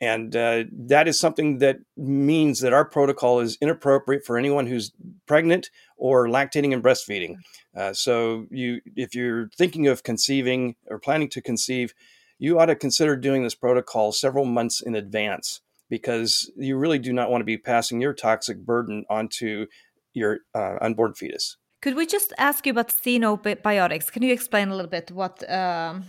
[0.00, 4.92] And uh, that is something that means that our protocol is inappropriate for anyone who's
[5.26, 7.34] pregnant or lactating and breastfeeding.
[7.76, 11.94] Uh, so, you, if you're thinking of conceiving or planning to conceive,
[12.38, 17.12] you ought to consider doing this protocol several months in advance because you really do
[17.12, 19.66] not want to be passing your toxic burden onto
[20.14, 21.56] your uh, unborn fetus.
[21.80, 24.10] Could we just ask you about xenobiotics?
[24.12, 25.48] Can you explain a little bit what?
[25.50, 26.04] Um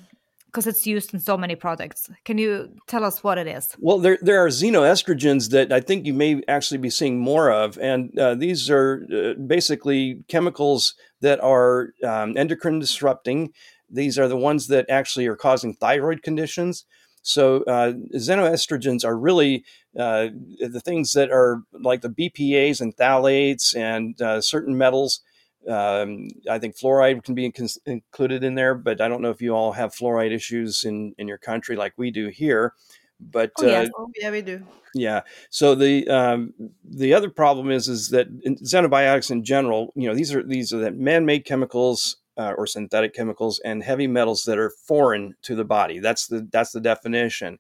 [0.50, 2.10] because it's used in so many products.
[2.26, 3.76] Can you tell us what it is?
[3.78, 7.78] Well, there, there are xenoestrogens that I think you may actually be seeing more of.
[7.78, 13.54] And uh, these are uh, basically chemicals that are um, endocrine disrupting.
[13.92, 16.86] These are the ones that actually are causing thyroid conditions.
[17.22, 19.66] So, uh, xenoestrogens are really
[19.98, 25.22] uh, the things that are like the BPAs and phthalates and uh, certain metals
[25.68, 27.52] um, I think fluoride can be
[27.86, 31.28] included in there, but I don't know if you all have fluoride issues in, in
[31.28, 32.74] your country like we do here.
[33.20, 33.88] But oh, yes.
[33.88, 34.66] uh, oh, yeah, we do.
[34.96, 35.22] Yeah.
[35.50, 40.34] So the um, the other problem is is that xenobiotics in general, you know, these
[40.34, 44.72] are these are that man-made chemicals uh, or synthetic chemicals and heavy metals that are
[44.88, 46.00] foreign to the body.
[46.00, 47.60] That's the that's the definition.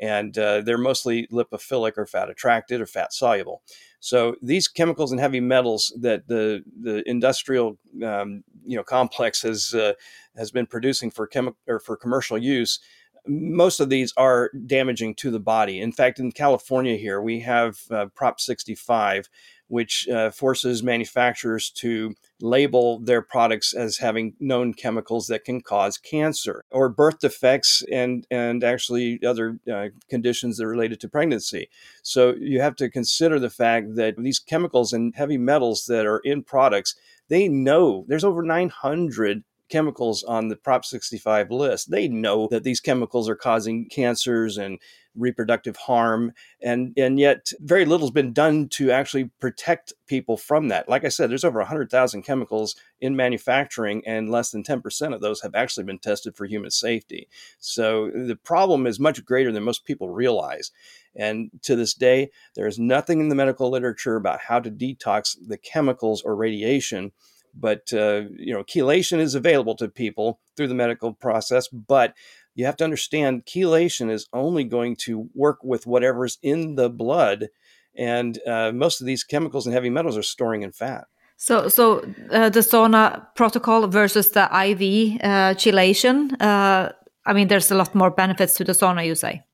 [0.00, 3.62] And uh, they're mostly lipophilic or fat attracted or fat soluble.
[4.00, 9.74] So these chemicals and heavy metals that the the industrial um, you know complex has
[9.74, 9.94] uh,
[10.36, 12.80] has been producing for chemi- or for commercial use
[13.28, 15.80] most of these are damaging to the body.
[15.80, 19.28] In fact, in California here, we have uh, Prop 65,
[19.68, 25.98] which uh, forces manufacturers to label their products as having known chemicals that can cause
[25.98, 31.68] cancer or birth defects and and actually other uh, conditions that are related to pregnancy.
[32.02, 36.18] So you have to consider the fact that these chemicals and heavy metals that are
[36.18, 36.94] in products
[37.28, 41.90] they know there's over 900 chemicals on the Prop 65 list.
[41.90, 44.78] They know that these chemicals are causing cancers and
[45.18, 50.88] reproductive harm and and yet very little's been done to actually protect people from that.
[50.88, 55.40] Like i said there's over 100,000 chemicals in manufacturing and less than 10% of those
[55.42, 57.28] have actually been tested for human safety.
[57.58, 60.70] So the problem is much greater than most people realize.
[61.14, 65.36] And to this day there is nothing in the medical literature about how to detox
[65.46, 67.12] the chemicals or radiation
[67.54, 72.14] but uh, you know, chelation is available to people through the medical process, but
[72.58, 77.50] you have to understand chelation is only going to work with whatever's in the blood,
[77.96, 81.04] and uh, most of these chemicals and heavy metals are storing in fat.
[81.36, 82.00] So, so
[82.32, 86.32] uh, the sauna protocol versus the IV uh, chelation.
[86.42, 86.90] Uh,
[87.24, 89.44] I mean, there's a lot more benefits to the sauna, you say.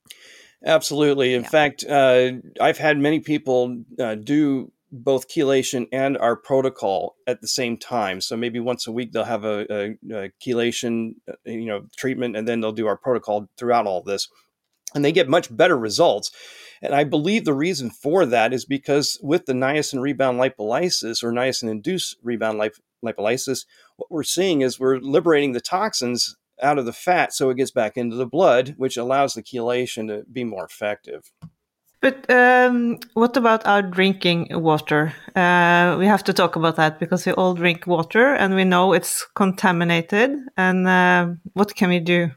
[0.65, 1.35] Absolutely.
[1.35, 1.49] In yeah.
[1.49, 7.49] fact, uh, I've had many people uh, do both chelation and our protocol at the
[7.49, 8.21] same time.
[8.21, 12.37] So maybe once a week they'll have a, a, a chelation, uh, you know, treatment,
[12.37, 14.29] and then they'll do our protocol throughout all this,
[14.95, 16.31] and they get much better results.
[16.81, 21.33] And I believe the reason for that is because with the niacin rebound lipolysis or
[21.33, 23.65] niacin induced rebound lip- lipolysis,
[23.97, 27.73] what we're seeing is we're liberating the toxins out of the fat so it gets
[27.73, 31.33] back into the blood, which allows the chelation to be more effective.
[32.05, 35.15] But um, what about our drinking water?
[35.35, 38.93] Uh, we have to talk about that because we all drink water and we know
[38.93, 40.37] it's contaminated.
[40.59, 42.31] And uh, what can we do?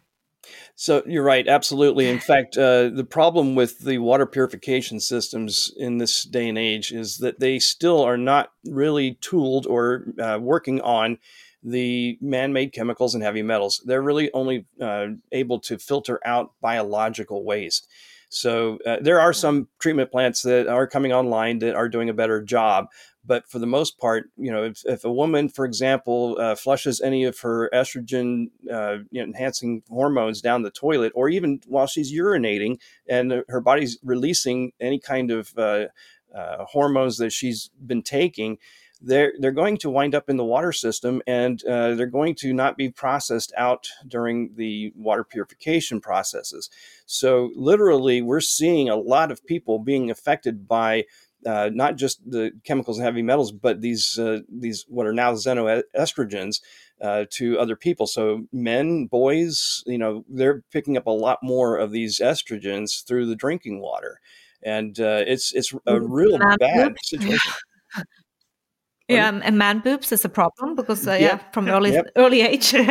[0.75, 2.07] So you're right, absolutely.
[2.07, 6.93] In fact, uh, the problem with the water purification systems in this day and age
[6.93, 11.17] is that they still are not really tooled or uh, working on
[11.61, 13.81] the man-made chemicals and heavy metals.
[13.83, 17.89] They're really only uh, able to filter out biological waste.
[18.29, 22.13] So uh, there are some treatment plants that are coming online that are doing a
[22.13, 22.87] better job.
[23.25, 27.01] But for the most part, you know, if, if a woman, for example, uh, flushes
[27.01, 31.87] any of her estrogen uh, you know, enhancing hormones down the toilet, or even while
[31.87, 35.85] she's urinating and her body's releasing any kind of uh,
[36.33, 38.57] uh, hormones that she's been taking,
[39.01, 42.53] they're they're going to wind up in the water system and uh, they're going to
[42.53, 46.69] not be processed out during the water purification processes.
[47.05, 51.05] So literally, we're seeing a lot of people being affected by
[51.45, 55.33] uh, not just the chemicals and heavy metals, but these uh, these what are now
[55.33, 56.61] xenoestrogens
[57.01, 58.07] uh, to other people.
[58.07, 63.27] So men, boys, you know, they're picking up a lot more of these estrogens through
[63.27, 64.19] the drinking water,
[64.63, 67.53] and uh, it's it's a real bad situation.
[69.07, 71.21] Yeah, and man boobs is a problem because uh, yep.
[71.21, 72.09] yeah, from early yep.
[72.15, 72.75] early age.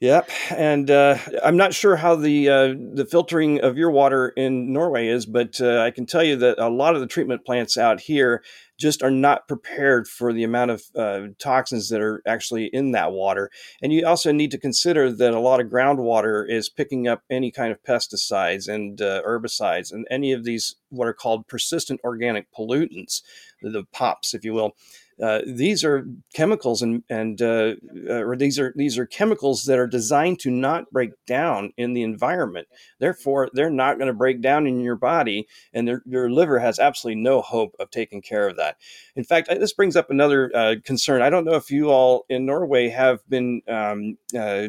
[0.00, 4.70] Yep, and uh, I'm not sure how the uh, the filtering of your water in
[4.70, 7.78] Norway is, but uh, I can tell you that a lot of the treatment plants
[7.78, 8.42] out here
[8.78, 13.12] just are not prepared for the amount of uh, toxins that are actually in that
[13.12, 13.50] water.
[13.80, 17.50] And you also need to consider that a lot of groundwater is picking up any
[17.50, 22.52] kind of pesticides and uh, herbicides and any of these what are called persistent organic
[22.52, 23.22] pollutants,
[23.62, 24.76] the POPs, if you will.
[25.22, 27.74] Uh, these are chemicals and and uh,
[28.08, 31.94] uh, or these are these are chemicals that are designed to not break down in
[31.94, 32.68] the environment.
[32.98, 37.22] Therefore, they're not going to break down in your body, and your liver has absolutely
[37.22, 38.76] no hope of taking care of that.
[39.14, 41.22] In fact, this brings up another uh, concern.
[41.22, 44.68] I don't know if you all in Norway have been um, uh,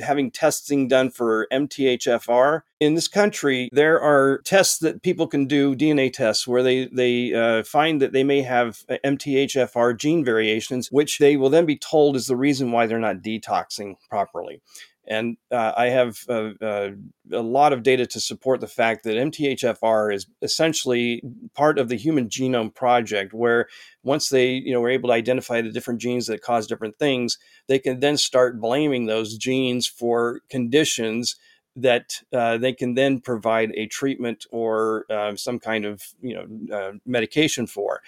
[0.00, 2.62] having testing done for MTHFR.
[2.80, 7.32] In this country, there are tests that people can do, DNA tests, where they, they
[7.32, 12.16] uh, find that they may have MTHFR gene variations, which they will then be told
[12.16, 14.60] is the reason why they're not detoxing properly.
[15.06, 16.90] And uh, I have uh, uh,
[17.32, 21.22] a lot of data to support the fact that MTHFR is essentially
[21.54, 23.68] part of the Human Genome Project, where
[24.02, 27.38] once they you know were able to identify the different genes that cause different things,
[27.68, 31.36] they can then start blaming those genes for conditions
[31.76, 36.76] that uh, they can then provide a treatment or uh, some kind of you know
[36.76, 38.00] uh, medication for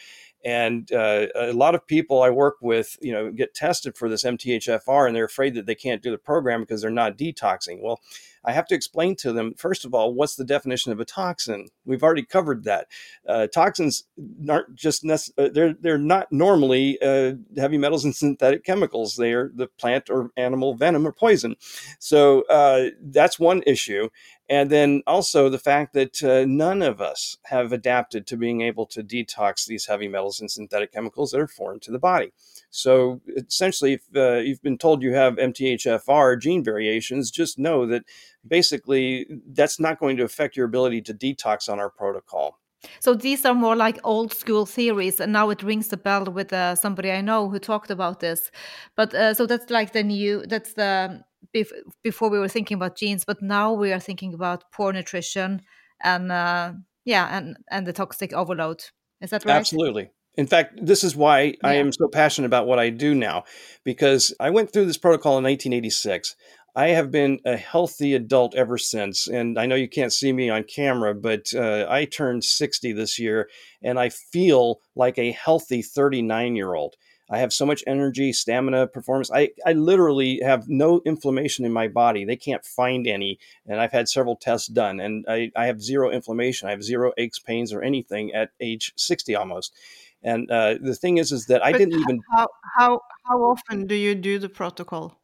[0.46, 4.22] And uh, a lot of people I work with, you know, get tested for this
[4.22, 7.82] MTHFR, and they're afraid that they can't do the program because they're not detoxing.
[7.82, 8.00] Well,
[8.44, 11.66] I have to explain to them, first of all, what's the definition of a toxin?
[11.84, 12.86] We've already covered that.
[13.28, 14.04] Uh, toxins
[14.48, 19.16] aren't just nece- uh, they're they're not normally uh, heavy metals and synthetic chemicals.
[19.16, 21.56] They are the plant or animal venom or poison.
[21.98, 24.10] So uh, that's one issue.
[24.48, 28.86] And then also the fact that uh, none of us have adapted to being able
[28.86, 32.32] to detox these heavy metals and synthetic chemicals that are foreign to the body.
[32.70, 38.04] So essentially, if uh, you've been told you have MTHFR gene variations, just know that
[38.46, 42.60] basically that's not going to affect your ability to detox on our protocol.
[43.00, 46.52] So these are more like old school theories, and now it rings the bell with
[46.52, 48.50] uh, somebody I know who talked about this.
[48.94, 51.24] But uh, so that's like the new, that's the
[52.02, 55.62] before we were thinking about genes, but now we are thinking about poor nutrition
[56.02, 56.72] and uh,
[57.04, 58.84] yeah, and and the toxic overload.
[59.20, 59.56] Is that right?
[59.56, 60.10] Absolutely.
[60.36, 61.54] In fact, this is why yeah.
[61.64, 63.44] I am so passionate about what I do now,
[63.84, 66.36] because I went through this protocol in 1986.
[66.76, 69.26] I have been a healthy adult ever since.
[69.28, 73.18] And I know you can't see me on camera, but uh, I turned 60 this
[73.18, 73.48] year
[73.82, 76.96] and I feel like a healthy 39 year old.
[77.28, 79.30] I have so much energy, stamina, performance.
[79.32, 82.24] I, I literally have no inflammation in my body.
[82.24, 83.38] They can't find any.
[83.66, 86.68] And I've had several tests done and I, I have zero inflammation.
[86.68, 89.74] I have zero aches, pains, or anything at age 60 almost.
[90.22, 92.20] And uh, the thing is, is that I didn't even.
[92.32, 92.46] How,
[92.76, 95.20] how, how often do you do the protocol?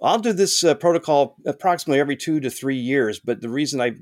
[0.00, 3.94] I'll do this uh, protocol approximately every two to three years, but the reason I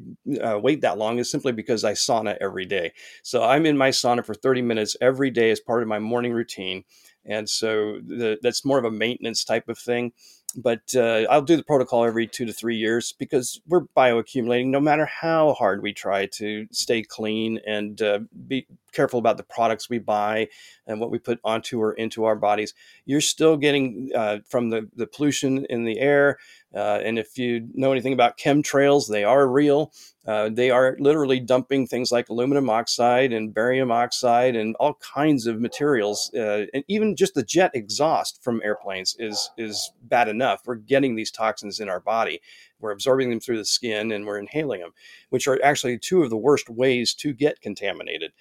[0.42, 2.92] uh, wait that long is simply because I sauna every day.
[3.22, 6.32] So I'm in my sauna for 30 minutes every day as part of my morning
[6.32, 6.84] routine.
[7.24, 10.12] And so the, that's more of a maintenance type of thing
[10.56, 14.80] but uh, I'll do the protocol every two to three years because we're bioaccumulating no
[14.80, 19.90] matter how hard we try to stay clean and uh, be careful about the products
[19.90, 20.48] we buy
[20.86, 22.74] and what we put onto or into our bodies.
[23.04, 26.38] You're still getting uh, from the, the pollution in the air.
[26.74, 29.92] Uh, and if you know anything about chemtrails, they are real.
[30.26, 35.46] Uh, they are literally dumping things like aluminum oxide and barium oxide and all kinds
[35.46, 36.30] of materials.
[36.34, 40.62] Uh, and even just the jet exhaust from airplanes is is bad enough.
[40.64, 42.40] We're getting these toxins in our body.
[42.80, 44.92] We're absorbing them through the skin and we're inhaling them,
[45.30, 48.32] which are actually two of the worst ways to get contaminated.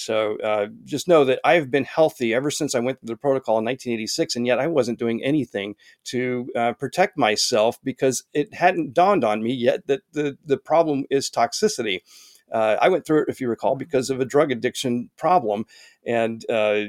[0.00, 3.58] So uh, just know that I've been healthy ever since I went through the protocol
[3.58, 5.74] in 1986, and yet I wasn't doing anything
[6.04, 11.04] to uh, protect myself because it hadn't dawned on me yet that the, the problem
[11.10, 12.00] is toxicity.
[12.50, 15.66] Uh, I went through it, if you recall, because of a drug addiction problem,
[16.06, 16.84] and uh,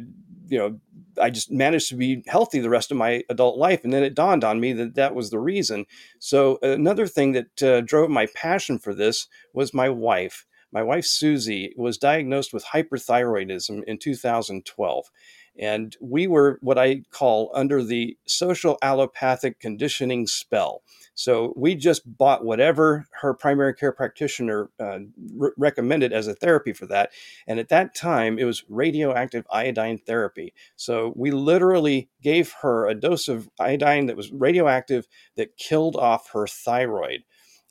[0.48, 0.80] you know
[1.22, 4.16] I just managed to be healthy the rest of my adult life, and then it
[4.16, 5.86] dawned on me that that was the reason.
[6.20, 10.46] So another thing that uh, drove my passion for this was my wife.
[10.72, 15.12] My wife, Susie, was diagnosed with hyperthyroidism in 2012.
[15.60, 20.82] And we were what I call under the social allopathic conditioning spell.
[21.14, 25.00] So we just bought whatever her primary care practitioner uh,
[25.36, 27.12] re- recommended as a therapy for that.
[27.48, 30.54] And at that time, it was radioactive iodine therapy.
[30.78, 35.06] So we literally gave her a dose of iodine that was radioactive
[35.36, 37.24] that killed off her thyroid.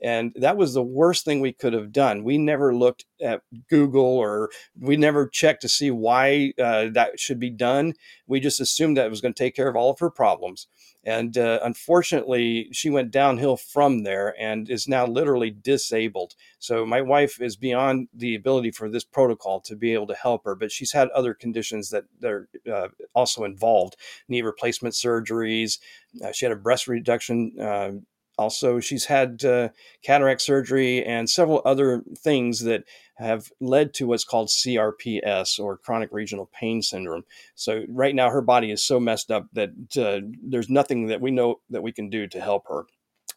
[0.03, 2.25] And that was the worst thing we could have done.
[2.25, 7.39] We never looked at Google or we never checked to see why uh, that should
[7.39, 7.95] be done.
[8.27, 10.67] We just assumed that it was going to take care of all of her problems.
[11.03, 16.35] And uh, unfortunately, she went downhill from there and is now literally disabled.
[16.59, 20.45] So my wife is beyond the ability for this protocol to be able to help
[20.45, 23.97] her, but she's had other conditions that, are uh, also involved
[24.29, 25.79] knee replacement surgeries.
[26.23, 27.93] Uh, she had a breast reduction uh,
[28.41, 29.69] also, she's had uh,
[30.03, 32.85] cataract surgery and several other things that
[33.17, 37.25] have led to what's called CRPS or chronic regional pain syndrome.
[37.55, 41.31] So, right now, her body is so messed up that uh, there's nothing that we
[41.31, 42.87] know that we can do to help her.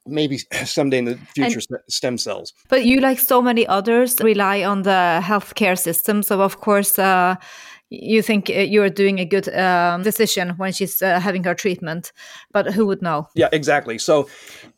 [0.05, 2.53] Maybe someday in the future and, stem cells.
[2.69, 6.23] But you like so many others rely on the healthcare system.
[6.23, 7.35] So of course uh,
[8.01, 12.11] you think uh, you're doing a good um, decision when she's uh, having her treatment
[12.51, 13.27] but who would know?
[13.35, 13.97] Yeah exactly.
[13.97, 14.27] So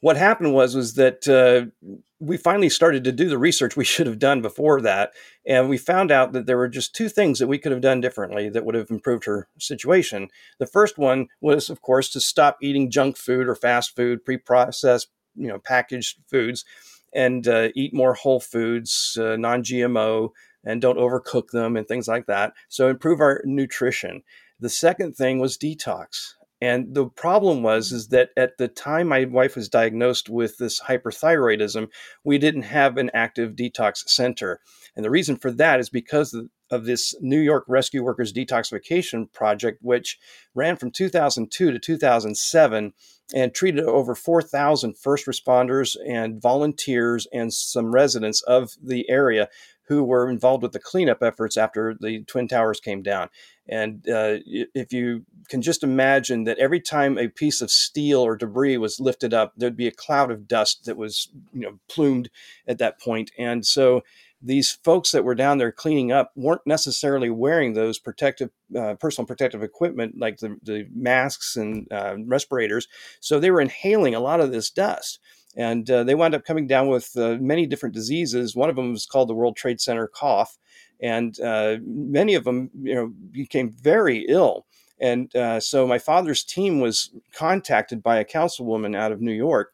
[0.02, 1.72] what happened was was that uh,
[2.20, 5.14] we finally started to do the research we should have done before that
[5.46, 8.02] and we found out that there were just two things that we could have done
[8.02, 10.30] differently that would have improved her situation.
[10.60, 15.10] The first one was of course to stop eating junk food or fast food pre-processed
[15.36, 16.66] you know packaged foods
[17.14, 20.30] and uh, eat more whole foods uh, non-gmo
[20.66, 22.54] and don't overcook them and things like that.
[22.70, 24.24] So improve our nutrition.
[24.60, 26.34] The second thing was detox.
[26.62, 30.82] And the problem was is that at the time my wife was diagnosed with this
[30.82, 31.90] hyperthyroidism,
[32.24, 34.62] we didn't have an active detox center.
[34.96, 36.50] And the reason for that is because of,
[36.86, 40.18] this New York Rescue Workers Detoxification Project, which
[40.56, 42.94] ran from 2002 to 2007
[43.34, 49.48] and treated over 4,000 first responders and volunteers and some residents of the area
[49.88, 53.30] who were involved with the cleanup efforts after the Twin Towers came down.
[53.68, 58.36] And uh, if you can just imagine that every time a piece of steel or
[58.36, 62.30] debris was lifted up, there'd be a cloud of dust that was, you know, plumed
[62.68, 63.32] at that point.
[63.38, 64.04] And so
[64.42, 69.26] these folks that were down there cleaning up weren't necessarily wearing those protective, uh, personal
[69.26, 72.88] protective equipment like the, the masks and uh, respirators.
[73.20, 75.20] So they were inhaling a lot of this dust.
[75.58, 78.56] And uh, they wound up coming down with uh, many different diseases.
[78.56, 80.58] One of them was called the World Trade Center cough
[81.02, 84.66] and uh, many of them, you know, became very ill.
[85.00, 89.74] And uh, so my father's team was contacted by a councilwoman out of New York,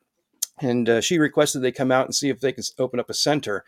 [0.59, 3.13] and uh, she requested they come out and see if they could open up a
[3.13, 3.63] center.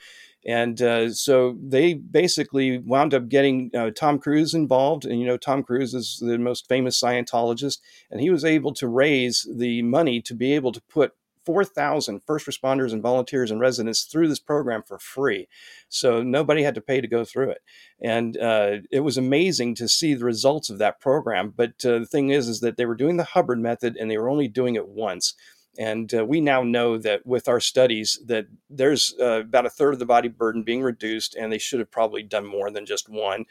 [0.45, 5.05] And uh, so they basically wound up getting uh, Tom Cruise involved.
[5.05, 7.77] And, you know, Tom Cruise is the most famous Scientologist.
[8.11, 11.13] And he was able to raise the money to be able to put
[11.45, 15.47] 4,000 first responders and volunteers and residents through this program for free.
[15.89, 17.61] So nobody had to pay to go through it.
[18.01, 21.53] And uh, it was amazing to see the results of that program.
[21.55, 24.17] But uh, the thing is, is that they were doing the Hubbard method and they
[24.17, 25.33] were only doing it once.
[25.77, 29.93] And uh, we now know that with our studies that there's uh, about a third
[29.93, 33.09] of the body burden being reduced, and they should have probably done more than just
[33.09, 33.45] one,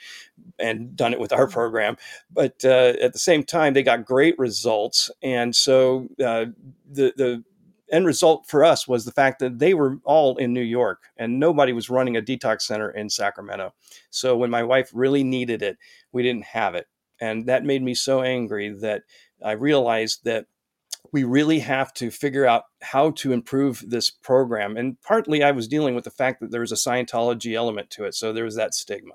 [0.58, 1.96] and done it with our program.
[2.30, 6.46] But uh, at the same time, they got great results, and so uh,
[6.88, 7.44] the the
[7.92, 11.38] end result for us was the fact that they were all in New York and
[11.38, 13.74] nobody was running a detox center in Sacramento.
[14.10, 15.76] So when my wife really needed it,
[16.10, 16.88] we didn't have it.
[17.20, 19.02] And that made me so angry that
[19.44, 20.46] I realized that
[21.12, 24.76] we really have to figure out how to improve this program.
[24.76, 28.04] And partly I was dealing with the fact that there was a Scientology element to
[28.04, 28.14] it.
[28.14, 29.14] So there was that stigma.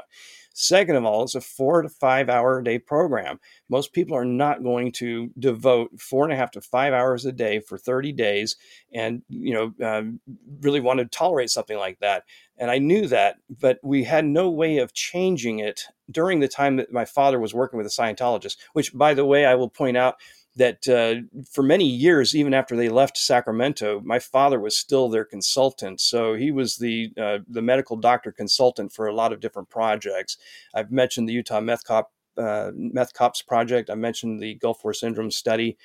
[0.59, 3.39] Second of all, it's a four to five hour a day program.
[3.69, 7.31] Most people are not going to devote four and a half to five hours a
[7.31, 8.55] day for 30 days
[8.91, 10.19] and, you know, um,
[10.61, 12.23] really want to tolerate something like that.
[12.57, 16.77] And I knew that, but we had no way of changing it during the time
[16.77, 19.95] that my father was working with a Scientologist, which, by the way, I will point
[19.95, 20.15] out
[20.57, 25.25] that uh, for many years, even after they left Sacramento, my father was still their
[25.25, 26.01] consultant.
[26.01, 30.37] So he was the uh, the medical doctor consultant for a lot of different projects.
[30.73, 33.89] I've mentioned the Utah Meth Cop uh, Meth Cops project.
[33.89, 35.77] I mentioned the Gulf War Syndrome study.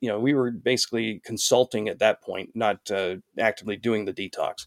[0.00, 4.66] You know, we were basically consulting at that point, not uh, actively doing the detox.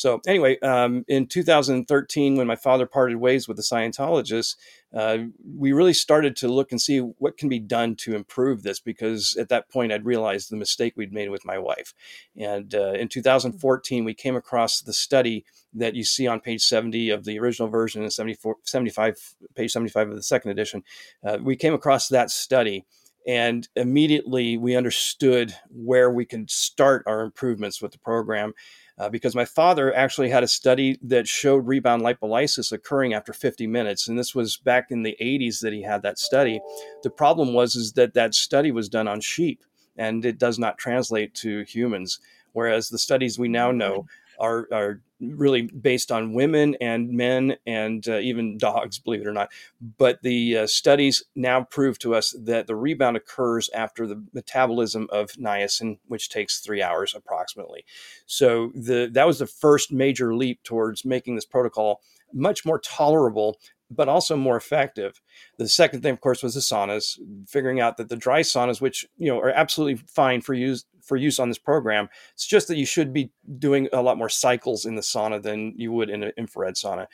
[0.00, 4.56] So anyway, um, in 2013, when my father parted ways with the Scientologists,
[4.94, 8.80] uh, we really started to look and see what can be done to improve this
[8.80, 11.92] because at that point I'd realized the mistake we'd made with my wife.
[12.34, 15.44] And uh, in 2014, we came across the study
[15.74, 20.08] that you see on page 70 of the original version and 74, 75, page 75
[20.08, 20.82] of the second edition.
[21.22, 22.86] Uh, we came across that study
[23.26, 28.54] and immediately we understood where we can start our improvements with the program
[28.98, 33.66] uh, because my father actually had a study that showed rebound lipolysis occurring after 50
[33.66, 36.60] minutes and this was back in the 80s that he had that study.
[37.02, 39.64] The problem was is that that study was done on sheep
[39.96, 42.20] and it does not translate to humans
[42.52, 44.06] whereas the studies we now know
[44.40, 49.32] are, are really based on women and men and uh, even dogs, believe it or
[49.32, 49.50] not.
[49.98, 55.08] But the uh, studies now prove to us that the rebound occurs after the metabolism
[55.12, 57.84] of niacin, which takes three hours approximately.
[58.26, 62.00] So the that was the first major leap towards making this protocol
[62.32, 63.58] much more tolerable
[63.90, 65.20] but also more effective.
[65.58, 67.18] The second thing, of course, was the saunas.
[67.48, 71.16] Figuring out that the dry saunas, which you know are absolutely fine for use for
[71.16, 74.84] use on this program, it's just that you should be doing a lot more cycles
[74.84, 77.06] in the sauna than you would in an infrared sauna.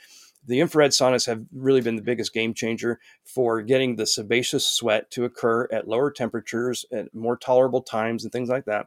[0.47, 5.11] The infrared saunas have really been the biggest game changer for getting the sebaceous sweat
[5.13, 8.87] to occur at lower temperatures at more tolerable times and things like that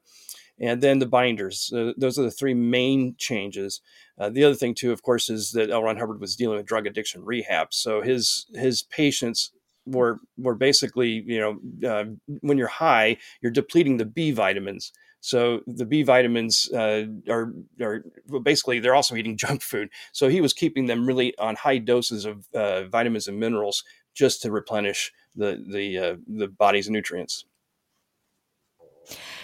[0.60, 1.72] and then the binders.
[1.74, 3.82] Uh, those are the three main changes.
[4.18, 5.84] Uh, the other thing, too, of course, is that L.
[5.84, 9.52] Ron Hubbard was dealing with drug addiction rehab, so his his patients
[9.86, 12.06] were were basically, you know, uh,
[12.42, 14.92] when you're high, you're depleting the B vitamins.
[15.22, 18.04] So the B vitamins uh, are are
[18.42, 19.90] basically they're also eating junk food.
[20.12, 23.84] So he was keeping them really on high doses of uh, vitamins and minerals
[24.14, 27.46] just to replenish the the uh, the body's nutrients.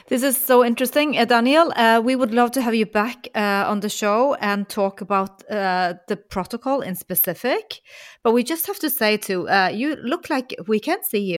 [0.07, 1.17] This is so interesting.
[1.17, 4.69] Uh, Daniel, uh, we would love to have you back uh, on the show and
[4.69, 7.81] talk about uh, the protocol in specific.
[8.23, 11.35] But we just have to say, too, uh, you look like we can see you.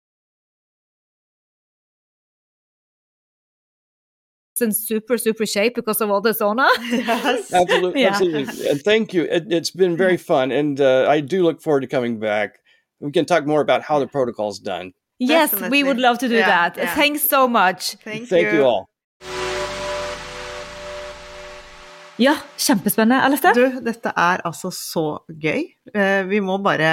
[4.60, 6.68] in super, super shape because of all the sauna.
[6.90, 7.54] Yes.
[7.54, 8.10] Absolutely, Yeah.
[8.10, 8.70] absolutely.
[8.70, 9.24] And thank you.
[9.24, 12.58] It, it's been very fun, and uh, I do look forward to coming back.
[13.00, 14.94] We can talk more about how the protocol is done.
[15.20, 16.78] Yes, we would love to do Yeah, that.
[16.78, 16.96] yeah.
[16.96, 17.96] Thanks so much.
[18.04, 18.90] Thank, Thank you all.
[22.18, 23.54] Ja, kjempespennende, Alistair.
[23.54, 25.68] Du, dette er altså så gøy.
[25.94, 26.88] Eh, Vi må bare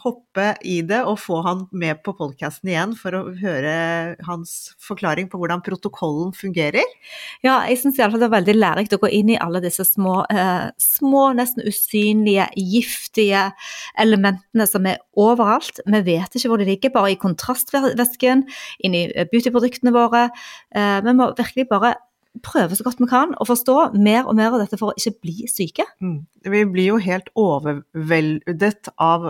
[0.00, 3.74] hoppe i det og få han med på podkasten igjen for å høre
[4.24, 6.88] hans forklaring på hvordan protokollen fungerer.
[7.44, 10.72] Ja, jeg syns det er veldig lærerikt å gå inn i alle disse små, eh,
[10.80, 13.50] små, nesten usynlige, giftige
[14.00, 15.84] elementene som er overalt.
[15.84, 18.48] Vi vet ikke hvor de ligger, bare i kontrastvæsken,
[18.80, 20.30] inni i beautyproduktene våre.
[20.72, 21.94] Eh, vi må virkelig bare
[22.42, 25.20] prøve så godt vi kan å forstå mer og mer av dette for å ikke
[25.22, 25.86] bli syke.
[26.02, 26.24] Mm.
[26.50, 29.28] Vi blir jo helt overveldet av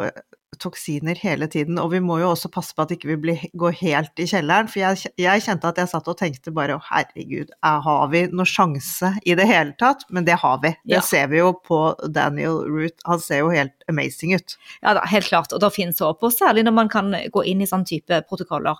[0.61, 3.77] toksiner hele tiden, og vi må jo også passe på at ikke vi ikke går
[3.81, 4.69] helt i kjelleren.
[4.71, 8.47] For jeg, jeg kjente at jeg satt og tenkte bare herregud, er- har vi noen
[8.49, 10.05] sjanse i det hele tatt?
[10.11, 10.69] Men det har vi.
[10.85, 11.01] Det Ja.
[11.01, 14.57] ser vi jo på Daniel Root, han ser jo helt amazing ut.
[14.83, 17.61] Ja da, helt klart, og det finnes håp, og særlig når man kan gå inn
[17.63, 18.77] i sånn type protokoller.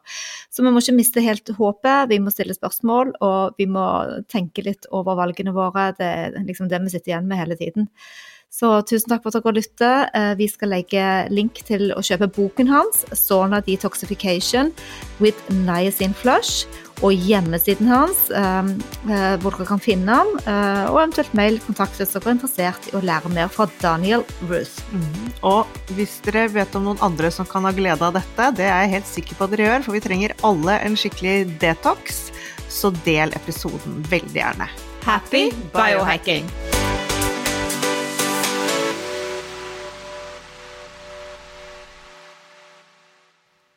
[0.51, 4.65] Så vi må ikke miste helt håpet, vi må stille spørsmål, og vi må tenke
[4.65, 5.93] litt over valgene våre.
[5.97, 7.89] Det er liksom det vi sitter igjen med hele tiden.
[8.55, 10.09] Så tusen takk for at dere lytter.
[10.15, 14.71] Eh, Vi skal legge link til å kjøpe boken hans, Sauna Detoxification
[15.19, 16.69] with Niacin Flush,
[17.03, 18.71] og hjemmesiden hans, eh,
[19.11, 22.87] eh, hvor dere kan finne ham, eh, og eventuelt mail kontakt hvis dere er interessert
[22.93, 24.79] i å lære mer fra Daniel Ruth.
[24.93, 25.33] Mhm.
[25.43, 28.87] Og hvis dere vet om noen andre som kan ha glede av dette, det er
[28.87, 32.31] jeg helt sikker på at dere gjør, for vi trenger alle en skikkelig detox,
[32.71, 34.69] så del episoden veldig gjerne.
[35.03, 36.49] Happy biohacking!